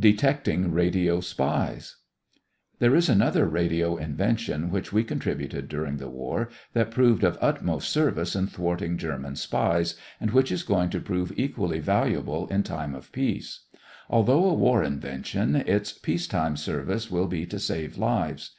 [0.00, 1.96] DETECTING RADIO SPIES
[2.78, 7.90] There is another radio invention which we contributed during the war, that proved of utmost
[7.90, 12.94] service in thwarting German spies and which is going to prove equally valuable in time
[12.94, 13.64] of peace.
[14.08, 18.52] Although a war invention, its peacetime service will be to save lives.